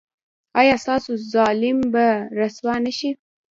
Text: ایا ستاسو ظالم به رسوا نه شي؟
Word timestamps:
ایا 0.61 0.75
ستاسو 0.83 1.11
ظالم 1.33 1.77
به 1.93 2.07
رسوا 2.39 2.73
نه 2.85 2.91
شي؟ 2.97 3.09